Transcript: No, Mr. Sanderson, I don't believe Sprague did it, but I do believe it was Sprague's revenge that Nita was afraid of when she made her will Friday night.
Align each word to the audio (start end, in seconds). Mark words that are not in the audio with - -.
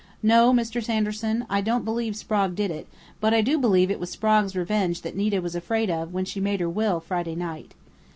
No, 0.23 0.51
Mr. 0.51 0.83
Sanderson, 0.83 1.45
I 1.47 1.61
don't 1.61 1.85
believe 1.85 2.15
Sprague 2.15 2.55
did 2.55 2.71
it, 2.71 2.87
but 3.19 3.35
I 3.35 3.41
do 3.41 3.59
believe 3.59 3.91
it 3.91 3.99
was 3.99 4.09
Sprague's 4.09 4.55
revenge 4.55 5.03
that 5.03 5.15
Nita 5.15 5.43
was 5.43 5.53
afraid 5.55 5.91
of 5.91 6.11
when 6.11 6.25
she 6.25 6.39
made 6.39 6.59
her 6.59 6.69
will 6.71 6.99
Friday 6.99 7.35
night. 7.35 7.75